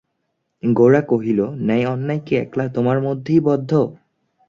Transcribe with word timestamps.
গোরা 0.63 1.01
কহিল, 1.01 1.39
ন্যায় 1.65 1.85
অন্যায় 1.85 2.21
কি 2.25 2.33
একলা 2.35 2.65
তোমার 2.67 2.97
মধ্যেই 3.01 3.39
বদ্ধ? 3.39 3.71